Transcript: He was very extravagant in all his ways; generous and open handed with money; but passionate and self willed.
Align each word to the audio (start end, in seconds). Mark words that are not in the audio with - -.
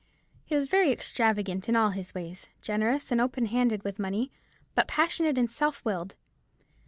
He 0.45 0.55
was 0.55 0.67
very 0.67 0.91
extravagant 0.91 1.69
in 1.69 1.75
all 1.75 1.91
his 1.91 2.15
ways; 2.15 2.49
generous 2.59 3.11
and 3.11 3.21
open 3.21 3.45
handed 3.45 3.83
with 3.83 3.99
money; 3.99 4.31
but 4.73 4.87
passionate 4.87 5.37
and 5.37 5.47
self 5.47 5.85
willed. 5.85 6.15